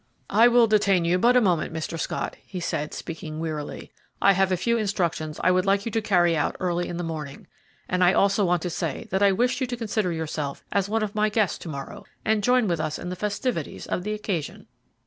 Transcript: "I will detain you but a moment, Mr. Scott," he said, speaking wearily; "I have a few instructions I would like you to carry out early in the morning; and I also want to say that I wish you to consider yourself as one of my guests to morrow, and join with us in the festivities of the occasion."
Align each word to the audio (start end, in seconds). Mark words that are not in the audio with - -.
"I 0.31 0.47
will 0.47 0.65
detain 0.65 1.05
you 1.05 1.19
but 1.19 1.37
a 1.37 1.41
moment, 1.41 1.71
Mr. 1.75 1.99
Scott," 1.99 2.35
he 2.43 2.59
said, 2.59 2.91
speaking 2.91 3.39
wearily; 3.39 3.91
"I 4.19 4.31
have 4.33 4.51
a 4.51 4.57
few 4.57 4.75
instructions 4.75 5.39
I 5.43 5.51
would 5.51 5.63
like 5.67 5.85
you 5.85 5.91
to 5.91 6.01
carry 6.01 6.35
out 6.35 6.55
early 6.59 6.87
in 6.87 6.97
the 6.97 7.03
morning; 7.03 7.45
and 7.87 8.03
I 8.03 8.11
also 8.11 8.43
want 8.43 8.63
to 8.63 8.71
say 8.71 9.07
that 9.11 9.21
I 9.21 9.31
wish 9.31 9.61
you 9.61 9.67
to 9.67 9.77
consider 9.77 10.11
yourself 10.11 10.63
as 10.71 10.89
one 10.89 11.03
of 11.03 11.13
my 11.13 11.29
guests 11.29 11.59
to 11.59 11.69
morrow, 11.69 12.05
and 12.25 12.41
join 12.43 12.67
with 12.67 12.79
us 12.79 12.97
in 12.97 13.09
the 13.09 13.15
festivities 13.15 13.85
of 13.85 14.01
the 14.01 14.15
occasion." 14.15 14.65